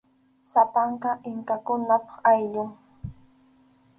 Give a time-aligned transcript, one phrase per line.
[0.51, 2.69] Sapanka inkakunap ayllun.